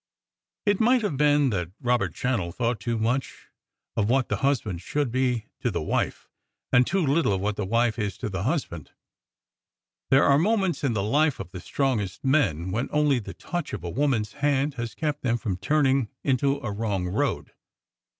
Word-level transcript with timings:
It 0.65 0.79
might 0.79 1.03
have 1.03 1.15
been 1.15 1.51
that 1.51 1.73
Robert 1.79 2.15
Channell 2.15 2.51
thought 2.51 2.79
too 2.79 2.97
much 2.97 3.49
of 3.95 4.09
what 4.09 4.29
the 4.29 4.37
husband 4.37 4.81
should 4.81 5.11
be 5.11 5.45
to 5.59 5.69
the 5.69 5.79
wife, 5.83 6.27
and 6.73 6.87
too 6.87 7.05
little 7.05 7.33
of 7.33 7.41
what 7.41 7.55
the 7.55 7.67
wife 7.67 7.99
is 7.99 8.17
to 8.17 8.27
the 8.27 8.41
husband. 8.41 8.93
There 10.09 10.23
are 10.23 10.39
moments 10.39 10.83
in 10.83 10.93
the 10.93 11.03
life 11.03 11.39
of 11.39 11.51
the 11.51 11.59
strongest 11.59 12.23
men 12.25 12.71
when 12.71 12.89
only 12.91 13.19
the 13.19 13.35
touch 13.35 13.73
of 13.73 13.83
a 13.83 13.91
woman's 13.91 14.33
hand 14.33 14.73
has 14.73 14.95
kept 14.95 15.21
them 15.21 15.37
from 15.37 15.57
turning 15.57 16.09
into 16.23 16.59
a 16.61 16.71
wrong 16.71 17.05
road. 17.07 17.51